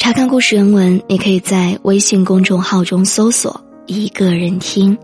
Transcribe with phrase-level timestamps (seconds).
[0.00, 4.96] 查看故事原文，你可以在微信公众号中搜索“一个人听”，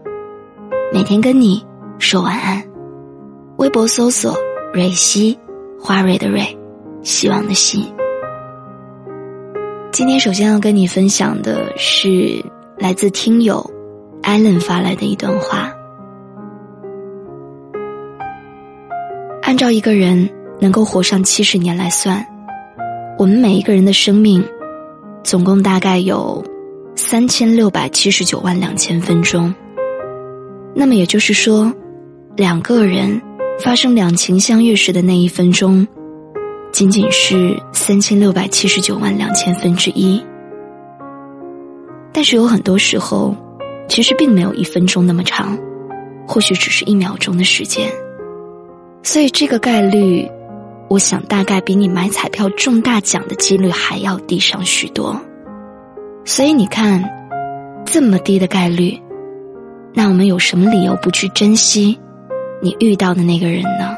[0.91, 1.63] 每天跟你
[1.99, 2.65] 说晚安。
[3.59, 4.35] 微博搜索
[4.73, 5.39] “蕊希”，
[5.79, 6.59] 花蕊的蕊，
[7.03, 7.85] 希望的希。
[9.93, 12.43] 今天首先要跟你分享的是
[12.79, 13.71] 来自听友
[14.23, 15.71] 艾伦发来的一段话。
[19.43, 20.27] 按照一个人
[20.59, 22.27] 能够活上七十年来算，
[23.19, 24.43] 我们每一个人的生命。
[25.27, 26.45] 总共大概有
[26.95, 29.53] 三千六百七十九万两千分钟。
[30.73, 31.75] 那么也就是说，
[32.37, 33.21] 两个人
[33.59, 35.85] 发生两情相悦时的那一分钟，
[36.71, 40.25] 仅仅是三千六百七十九万两千分之一。
[42.13, 43.35] 但是有很多时候，
[43.89, 45.59] 其实并没有一分钟那么长，
[46.25, 47.91] 或许只是一秒钟的时间。
[49.03, 50.31] 所以这个概率。
[50.89, 55.21] 我想大概比你买彩票中大奖的几率还要低上许多，
[56.25, 57.03] 所以你看，
[57.85, 58.97] 这么低的概率，
[59.93, 61.99] 那我们有什么理由不去珍惜
[62.63, 63.97] 你遇到的那个人呢？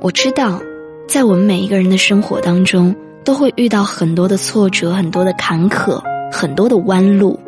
[0.00, 0.60] 我知道，
[1.08, 7.40] 在我们每一个人的生活当中，都会遇到很多的挫折、很多的坎坷、很多的弯路，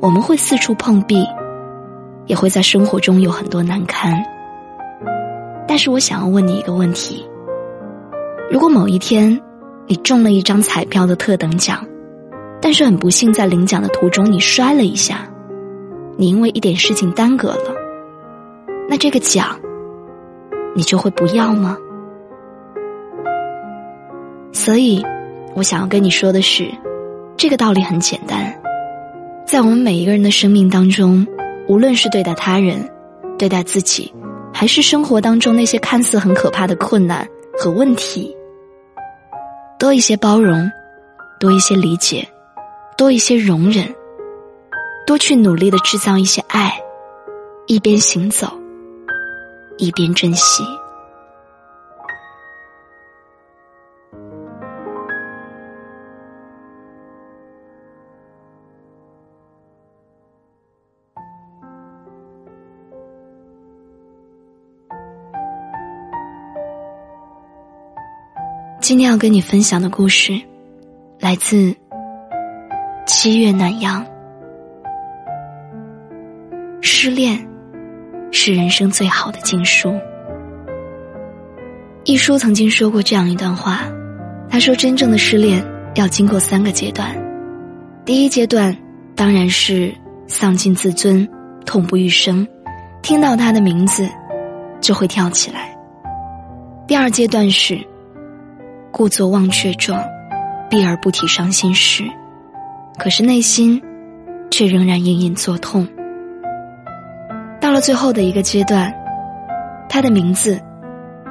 [0.00, 1.24] 我们会四处碰壁，
[2.26, 4.24] 也会在生活中有很多难堪。
[5.70, 7.24] 但是我想要问你一个问题：
[8.50, 9.40] 如果某一天
[9.86, 11.86] 你中了一张彩票的特等奖，
[12.60, 15.30] 但是很不幸在领奖的途中你摔了一下，
[16.16, 17.72] 你因为一点事情耽搁了，
[18.88, 19.56] 那这个奖
[20.74, 21.78] 你就会不要吗？
[24.50, 25.00] 所以，
[25.54, 26.68] 我想要跟你说的是，
[27.36, 28.60] 这个道理很简单，
[29.46, 31.24] 在我们每一个人的生命当中，
[31.68, 32.90] 无论是对待他人，
[33.38, 34.12] 对待自己。
[34.60, 37.26] 还是生活当中那些看似很可怕的困难
[37.58, 38.36] 和问题，
[39.78, 40.70] 多一些包容，
[41.38, 42.28] 多一些理解，
[42.94, 43.88] 多一些容忍，
[45.06, 46.78] 多去努力的制造一些爱，
[47.68, 48.52] 一边行走，
[49.78, 50.62] 一边珍惜。
[68.90, 70.32] 今天要跟你分享的故事，
[71.20, 71.76] 来自
[73.06, 74.04] 七月暖阳。
[76.80, 77.38] 失恋
[78.32, 79.94] 是人生最好的经书。
[82.02, 83.82] 一书曾经说过这样一段话，
[84.48, 85.64] 他说：“真正的失恋
[85.94, 87.16] 要经过三个阶段，
[88.04, 88.76] 第一阶段
[89.14, 89.94] 当然是
[90.26, 91.28] 丧尽自尊、
[91.64, 92.44] 痛不欲生，
[93.02, 94.08] 听到他的名字
[94.80, 95.60] 就会跳起来；
[96.88, 97.78] 第二阶段是。”
[98.92, 100.02] 故作忘却状，
[100.68, 102.04] 避而不提伤心事，
[102.98, 103.80] 可是内心
[104.50, 105.86] 却仍然隐隐作痛。
[107.60, 108.92] 到了最后的一个阶段，
[109.88, 110.60] 他的名字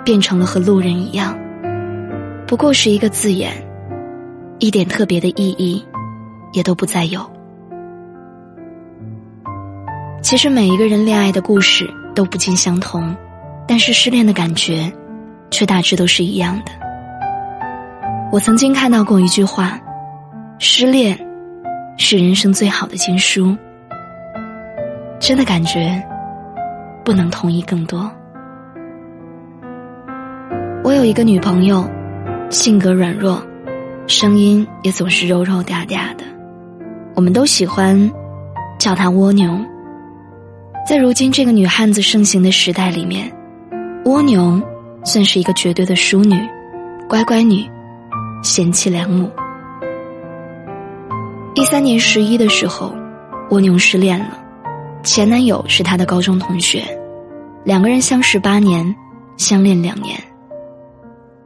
[0.05, 1.37] 变成了和路人一样，
[2.47, 3.51] 不过是一个字眼，
[4.59, 5.85] 一点特别的意义
[6.53, 7.29] 也都不再有。
[10.21, 13.15] 其实每一个人恋爱的故事都不尽相同，
[13.67, 14.91] 但是失恋的感觉
[15.49, 16.88] 却大致都是一样的。
[18.31, 19.79] 我曾经看到过一句话
[20.59, 21.17] ：“失恋
[21.97, 23.57] 是人生最好的经书。”
[25.19, 26.01] 真的感觉
[27.03, 28.09] 不能同意更多。
[30.83, 31.89] 我有一个女朋友，
[32.51, 33.41] 性格软弱，
[34.05, 36.23] 声音也总是柔柔嗲嗲的，
[37.15, 38.11] 我们都喜欢
[38.77, 39.59] 叫她蜗牛。
[40.87, 43.31] 在如今这个女汉子盛行的时代里面，
[44.05, 44.61] 蜗牛
[45.03, 46.39] 算是一个绝对的淑女，
[47.09, 47.67] 乖乖女。
[48.41, 49.29] 贤妻良母，
[51.55, 52.95] 一三年十一的时候，
[53.49, 54.39] 蜗牛失恋了，
[55.03, 56.81] 前男友是她的高中同学，
[57.65, 58.95] 两个人相识八年，
[59.35, 60.17] 相恋两年。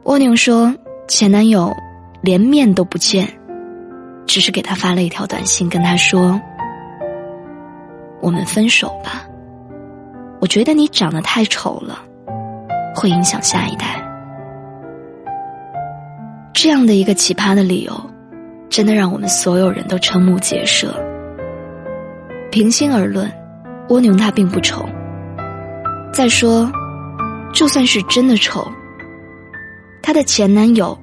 [0.04, 0.72] 蜗牛说，
[1.08, 1.74] 前男友
[2.22, 3.28] 连面都不见，
[4.24, 6.40] 只是给她发了一条短信，跟她说
[8.22, 9.24] ：“我们分手吧，
[10.40, 11.98] 我觉得你长得太丑了，
[12.94, 14.00] 会影响下一代。”
[16.54, 17.92] 这样的一个奇葩的理由。
[18.70, 20.92] 真的让我们所有人都瞠目结舌。
[22.50, 23.30] 平心而论，
[23.88, 24.84] 蜗牛它并不丑。
[26.12, 26.68] 再说，
[27.52, 28.66] 就算是真的丑，
[30.02, 30.98] 她的前男友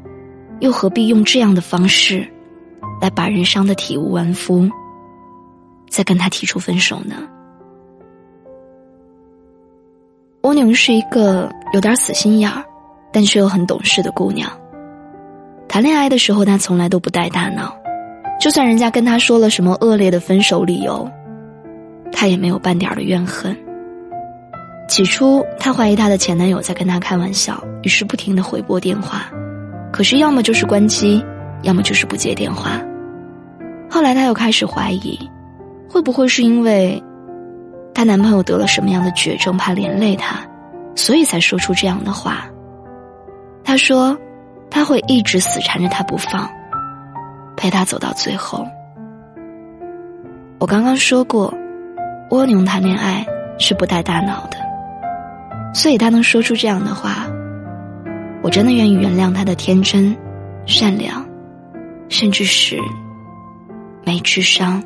[0.59, 2.27] 又何必用这样的方式
[3.01, 4.69] 来把人伤得体无完肤，
[5.89, 7.15] 再跟他提出分手呢？
[10.41, 12.65] 蜗牛是一个有点死心眼儿，
[13.13, 14.51] 但却又很懂事的姑娘。
[15.71, 17.73] 谈恋爱的时候，他从来都不带大脑，
[18.41, 21.09] 就算人家跟他说了什么恶劣的分手理由，
[22.11, 23.55] 他也没有半点的怨恨。
[24.89, 29.31] 起初，他怀疑他的前男友在跟他开玩笑，于是不停的回拨电话，
[29.93, 31.23] 可是要么就是关机，
[31.61, 32.71] 要么就是不接电话。
[33.89, 35.17] 后来，他又开始怀疑，
[35.87, 37.01] 会不会是因为
[37.93, 40.45] 她男朋友得了什么样的绝症，怕连累她，
[40.97, 42.45] 所以才说出这样的话。
[43.63, 44.17] 他说。
[44.71, 46.49] 他会一直死缠着他不放，
[47.55, 48.65] 陪他走到最后。
[50.57, 51.53] 我刚刚说过，
[52.29, 53.25] 蜗牛谈恋爱
[53.59, 54.57] 是不带大脑的，
[55.73, 57.27] 所以他能说出这样的话，
[58.41, 60.15] 我真的愿意原谅他的天真、
[60.65, 61.25] 善良，
[62.09, 62.79] 甚至是
[64.05, 64.81] 没智商。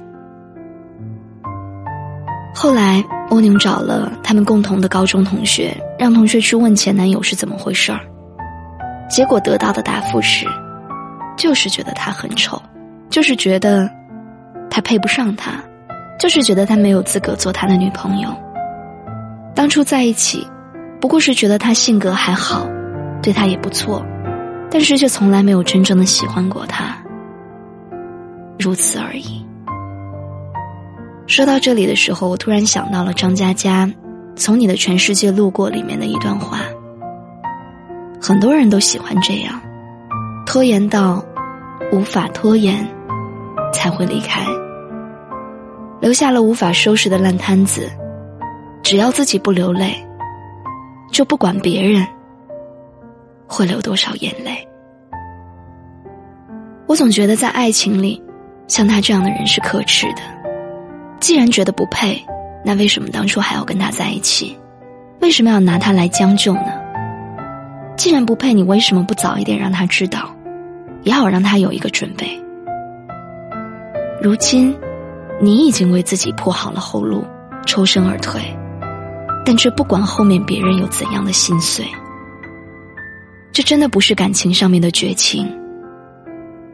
[2.55, 7.99] 后来，蜗牛找了他们共同的高中同学，让同学去问前男友是怎么回事儿。
[9.09, 10.45] 结果得到的答复是，
[11.37, 12.61] 就是觉得他很丑，
[13.09, 13.89] 就是觉得
[14.69, 15.51] 他配不上他，
[16.19, 18.29] 就是觉得他没有资格做他的女朋友。
[19.53, 20.45] 当初在一起，
[20.99, 22.67] 不过是觉得他性格还好，
[23.21, 24.05] 对他也不错，
[24.69, 26.97] 但是却从来没有真正的喜欢过他，
[28.59, 29.45] 如此而已。
[31.27, 33.87] 说到这里的时候，我突然想到了张嘉佳
[34.35, 36.59] 《从你的全世界路过》里面的一段话。
[38.21, 39.61] 很多人都喜欢这样，
[40.45, 41.23] 拖延到
[41.91, 42.87] 无法拖延，
[43.73, 44.41] 才会离开，
[45.99, 47.89] 留下了无法收拾的烂摊子。
[48.81, 49.95] 只要自己不流泪，
[51.11, 52.05] 就不管别人
[53.47, 54.67] 会流多少眼泪。
[56.87, 58.21] 我总觉得在爱情里，
[58.67, 60.21] 像他这样的人是可耻的。
[61.19, 62.23] 既然觉得不配，
[62.63, 64.55] 那为什么当初还要跟他在一起？
[65.21, 66.84] 为什么要拿他来将就呢？
[67.97, 70.35] 既然不配，你为什么不早一点让他知道，
[71.03, 72.39] 也好让他有一个准备？
[74.21, 74.75] 如今，
[75.41, 77.25] 你已经为自己铺好了后路，
[77.65, 78.41] 抽身而退，
[79.45, 81.85] 但却不管后面别人有怎样的心碎。
[83.51, 85.49] 这真的不是感情上面的绝情，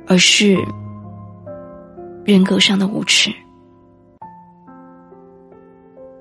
[0.07, 0.57] 而是
[2.25, 3.31] 人格上的无耻。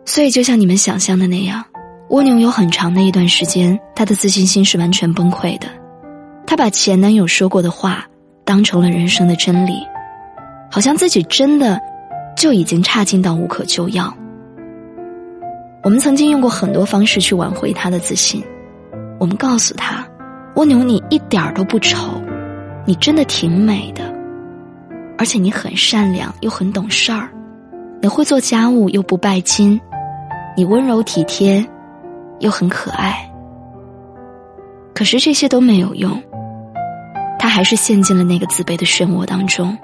[0.04, 1.64] 所以，就像你们想象的那样。
[2.10, 5.68] 蜗牛有很长的一段时间，她的自信心是完全崩溃的。
[6.44, 8.04] 她把前男友说过的话
[8.44, 9.74] 当成了人生的真理，
[10.68, 11.80] 好像自己真的
[12.36, 14.12] 就已经差劲到无可救药。
[15.84, 18.42] 我们曾经用过很多方式去挽回她的自信。
[19.20, 20.04] 我们告诉她
[20.56, 22.20] ：“蜗牛，你一点儿都不丑，
[22.84, 24.12] 你真的挺美的，
[25.16, 27.30] 而且你很善良又很懂事儿，
[28.02, 29.80] 你会做家务又不拜金，
[30.56, 31.64] 你温柔体贴。”
[32.40, 33.30] 又很可爱，
[34.94, 36.20] 可是这些都没有用。
[37.38, 39.76] 他还是陷进了那个自卑的漩涡当中。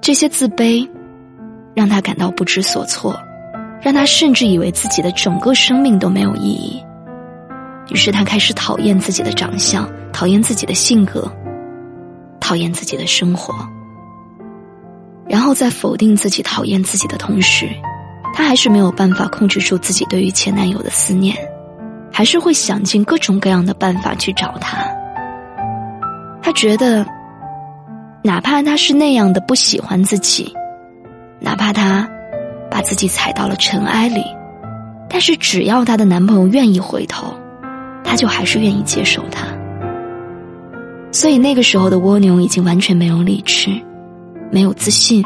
[0.00, 0.88] 这些自卑，
[1.74, 3.14] 让他感到不知所措，
[3.82, 6.82] 让他甚至以为自己的整个生命都没有意义。
[7.90, 11.30] 于是他开始讨厌自己的长相，讨厌自己的性格，
[12.40, 13.54] 讨厌自己的生活。
[15.28, 17.68] 然后在否定自己、讨厌自己的同时，
[18.34, 21.36] 他还是没有办法控制住自己对于前男友的思念。
[22.12, 24.78] 还是会想尽各种各样的办法去找他。
[26.42, 27.06] 他觉得，
[28.22, 30.52] 哪怕他是那样的不喜欢自己，
[31.38, 32.08] 哪怕他
[32.70, 34.24] 把自己踩到了尘埃里，
[35.08, 37.34] 但是只要她的男朋友愿意回头，
[38.04, 39.46] 她就还是愿意接受他。
[41.12, 43.70] 所以那个时候的蜗牛已经完全没有理智，
[44.50, 45.24] 没有自信，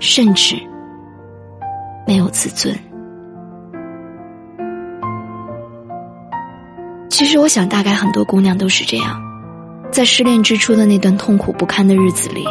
[0.00, 0.56] 甚至
[2.06, 2.76] 没有自尊。
[7.12, 9.22] 其实我想，大概很多姑娘都是这样，
[9.90, 12.42] 在失恋之初的那段痛苦不堪的日子里，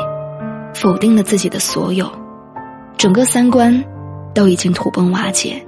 [0.72, 2.08] 否定了自己的所有，
[2.96, 3.84] 整个三观
[4.36, 5.66] 都已经土崩瓦解，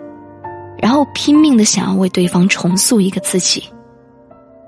[0.77, 3.63] 然后拼命的想要为对方重塑一个自己，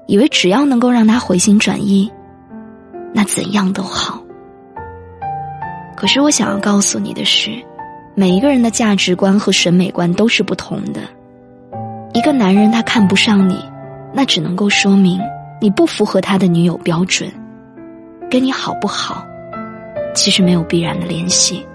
[0.08, 2.12] 以为只要能够让他回心转意，
[3.14, 4.20] 那怎样都好。
[5.96, 7.52] 可是我想要告诉你的是，
[8.16, 11.02] 每一个人的价值观和审美观都是不同的。
[12.14, 13.64] 一个男人他看不上你，
[14.16, 15.20] 那只能够说明
[15.60, 17.30] 你不符合他的女友标准，
[18.32, 19.26] 跟你好不好？
[20.16, 21.68] 其实没有必然的联系，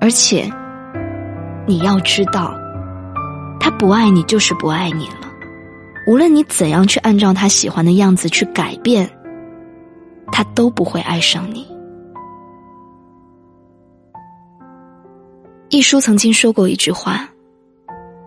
[0.00, 0.50] 而且
[1.66, 2.54] 你要知道，
[3.60, 5.30] 他不爱你就是不爱你了。
[6.06, 9.08] 无论你怎样去按照他喜欢的样子去改变，
[10.32, 11.66] 他都不会爱上你。
[15.68, 17.28] 一书曾经说过一句话：“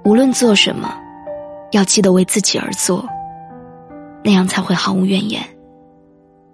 [0.06, 0.96] 无论做什么，
[1.72, 3.07] 要记得为自己而做，
[4.24, 5.41] 那样才会毫无怨言。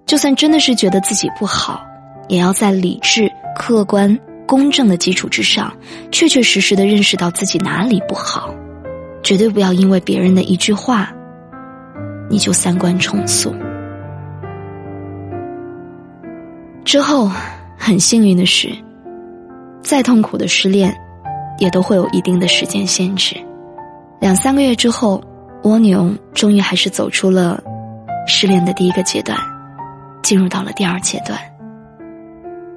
[0.06, 1.86] 就算真的是觉得自己不好。”
[2.30, 5.74] 也要在理智、客观、公正的基础之上，
[6.14, 8.56] 确确实实的认识到自己哪里不好，
[9.22, 11.12] 绝对不要因为别人的一句话，
[12.30, 13.54] 你就三观重塑。
[16.86, 17.30] 之后，
[17.78, 18.70] 很幸运的是，
[19.82, 20.96] 再痛苦的失恋，
[21.60, 23.36] 也都会有一定的时间限制。
[24.22, 25.20] 两三个月之后，
[25.64, 27.60] 蜗牛终于还是走出了
[28.28, 29.36] 失恋的第一个阶段，
[30.22, 31.40] 进入到了第二阶段。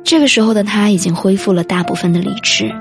[0.03, 2.75] 这个时候的他已经恢复了大部分的理智，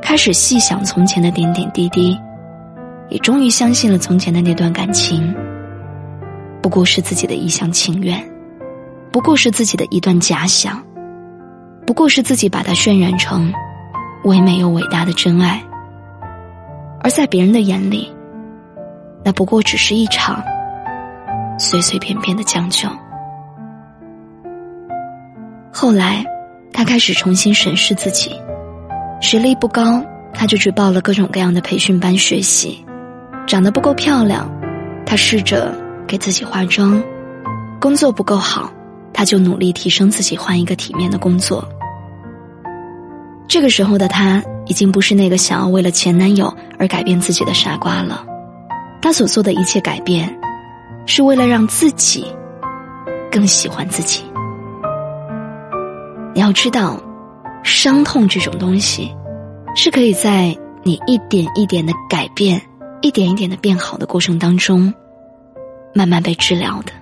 [0.00, 2.16] 开始细想从前的点点滴滴，
[3.08, 5.34] 也终于相信了从前的那段感情，
[6.62, 8.24] 不过是自己的一厢情愿，
[9.10, 10.80] 不过是自己的一段假想，
[11.84, 13.52] 不过是自己把它渲染成
[14.22, 15.60] 唯美又伟大的真爱，
[17.02, 18.12] 而在别人的眼里，
[19.24, 20.42] 那不过只是一场
[21.58, 22.88] 随随便便的将就。
[25.72, 26.24] 后来。
[26.70, 28.30] 他开始重新审视自己，
[29.20, 30.00] 学历不高，
[30.32, 32.84] 他就去报了各种各样的培训班学习；
[33.48, 34.48] 长得不够漂亮，
[35.04, 35.74] 他试着
[36.06, 37.02] 给自己化妆；
[37.80, 38.70] 工作不够好，
[39.12, 41.68] 他就努力提升自己，换一个体面的工作。
[43.48, 48.24] 这个时候的他，已经不是那个想要为了前男友而改变自己的傻瓜了。
[49.00, 50.38] 他所做的一切改变，
[51.06, 52.26] 是为了让自己
[53.30, 54.24] 更喜欢自己。
[56.34, 57.00] 你要知道，
[57.62, 59.14] 伤痛这种东西，
[59.74, 62.60] 是可以在你一点一点的改变、
[63.00, 64.92] 一点一点的变好的过程当中，
[65.94, 66.92] 慢慢被治疗的。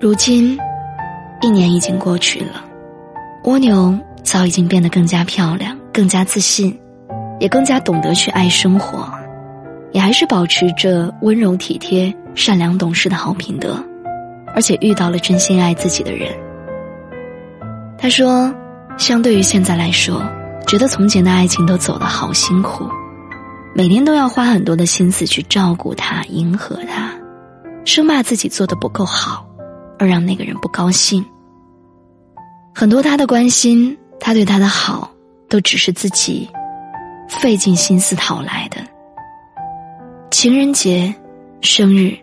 [0.00, 0.58] 如今，
[1.40, 2.64] 一年已经过去了，
[3.44, 6.78] 蜗牛早已经变得更加漂亮、更加自信，
[7.38, 9.08] 也更加懂得去爱生活，
[9.92, 13.82] 也还是保持着温柔体贴、善良懂事的好品德。
[14.52, 16.28] 而且遇到了真心爱自己的人。
[17.96, 18.52] 他说
[18.98, 20.20] ：“相对于现在来说，
[20.66, 22.84] 觉得从前的爱情都走得好辛苦，
[23.76, 27.12] 每天都要花很多的心思去照顾他、迎合他，
[27.84, 29.46] 生怕自己做的不够好，
[30.00, 31.24] 而让那个人不高兴。
[32.74, 35.09] 很多他的关心，他对他的好，
[35.50, 36.48] 都只是自己
[37.28, 38.78] 费尽心思讨来的。
[40.30, 41.12] 情人节、
[41.60, 42.16] 生日，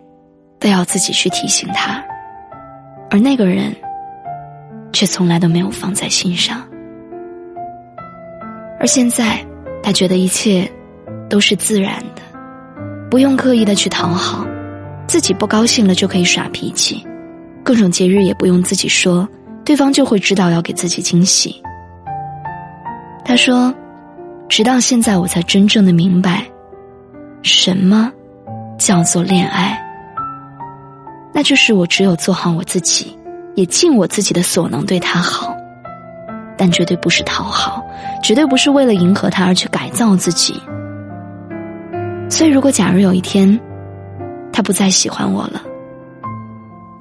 [0.58, 2.02] 都要自己去提醒他。”
[3.10, 3.74] 而那个人，
[4.92, 6.62] 却从来都没有放在心上。
[8.80, 9.44] 而现在，
[9.82, 10.70] 他觉得一切
[11.28, 12.22] 都是自然的，
[13.10, 14.46] 不用刻意的去讨好，
[15.06, 17.02] 自己不高兴了就可以耍脾气，
[17.62, 19.28] 各种节日也不用自己说，
[19.64, 21.62] 对方就会知道要给自己惊喜。
[23.28, 23.74] 他说
[24.48, 26.46] ：“直到现在，我才真正的明白，
[27.42, 28.10] 什么
[28.78, 29.78] 叫做恋爱。”
[31.30, 33.14] 那就是我只有做好我自己，
[33.54, 35.54] 也尽我自己的所能对他好，
[36.56, 37.84] 但绝对不是讨好，
[38.22, 40.58] 绝对不是为了迎合他而去改造自己。
[42.30, 43.60] 所以，如果假如有一天，
[44.50, 45.60] 他不再喜欢我了，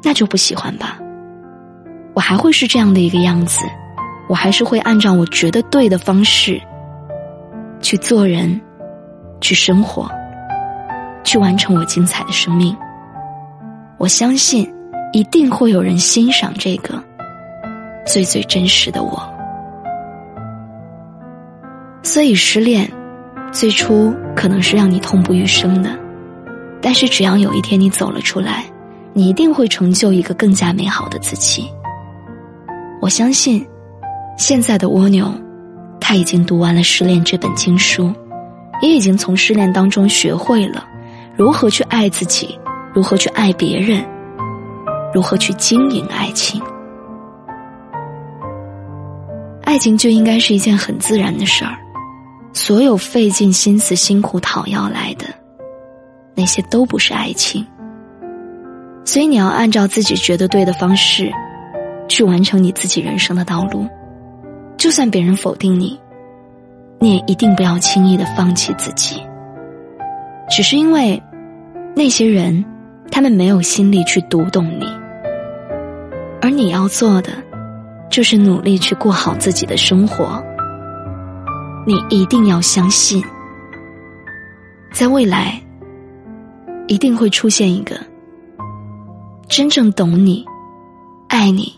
[0.04, 1.00] 那就不喜欢吧。
[2.14, 3.62] 我还会是这样的一个样子，
[4.28, 6.62] 我还是会按照我觉得对的方式
[7.80, 8.60] 去做人，
[9.40, 10.10] 去生活，
[11.24, 12.76] 去完成我精彩的生命。
[13.98, 14.72] 我相信，
[15.14, 17.02] 一定会有人欣赏这个
[18.06, 19.22] 最最真实的我。
[22.04, 22.90] 所以，失恋
[23.52, 25.90] 最初可能是让你痛不欲生的，
[26.82, 28.66] 但是只要有一天你走了出来，
[29.14, 31.70] 你一定会成就一个更加美好的自己。
[33.02, 33.66] 我相信，
[34.38, 35.34] 现在的蜗牛，
[36.00, 38.14] 他已经读完了《失恋》这本经书，
[38.82, 40.88] 也已经从失恋当中学会了
[41.36, 42.58] 如何去爱自己。
[42.94, 44.04] 如何去爱别人？
[45.14, 46.62] 如何去经营爱情？
[49.64, 51.78] 爱情就应该是一件很自然的事儿，
[52.54, 55.26] 所有费尽心思、辛苦讨要来的，
[56.34, 57.66] 那些都不是爱情。
[59.06, 61.32] 所以你要按照自己觉得对的方式，
[62.08, 63.88] 去完成你自己人生的道路。
[64.78, 66.00] 就算别人否定你，
[67.00, 69.22] 你也一定不要轻易的放弃自己。
[70.50, 71.22] 只是因为
[71.96, 72.64] 那些人，
[73.12, 74.86] 他们没有心力去读懂你，
[76.42, 77.32] 而你要做的。
[78.10, 80.42] 就是努力去过好自己的生活。
[81.86, 83.22] 你一定要相信，
[84.94, 85.62] 在未来，
[86.88, 87.98] 一定会出现一个
[89.50, 90.44] 真正懂你、
[91.28, 91.72] 爱你、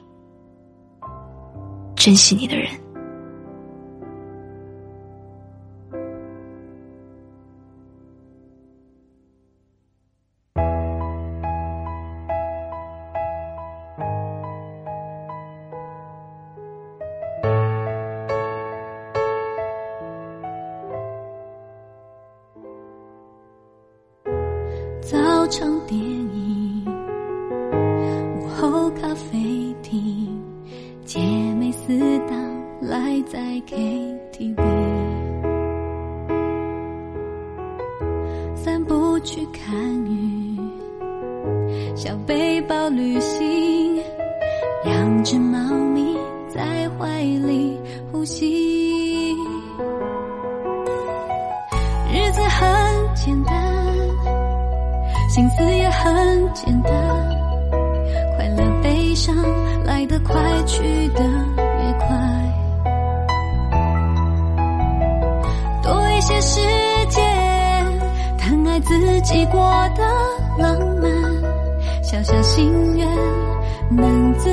[1.96, 2.70] 珍惜你的人。
[33.89, 34.62] KTV，
[38.55, 40.60] 散步去看雨，
[41.96, 44.00] 小背包旅行，
[44.86, 46.15] 两只猫咪
[46.53, 47.79] 在怀里
[48.12, 49.34] 呼吸，
[52.13, 53.55] 日子很简单。
[55.29, 56.91] 心思也很简单，
[58.36, 59.36] 快乐悲伤
[59.84, 61.24] 来得快，去得
[68.89, 69.62] 自己过
[69.96, 70.01] 得
[70.58, 71.12] 浪漫，
[72.01, 73.08] 小小心愿
[73.91, 74.51] 能自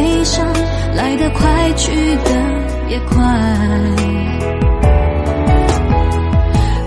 [0.00, 0.46] 悲伤
[0.94, 1.92] 来得快，去
[2.24, 2.30] 得
[2.88, 3.18] 也快。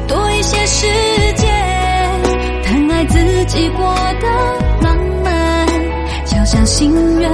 [0.08, 0.88] 多一些时
[1.36, 1.48] 间，
[2.64, 3.86] 疼爱自己过
[4.20, 4.28] 得
[4.82, 5.68] 浪漫，
[6.26, 7.30] 小小心愿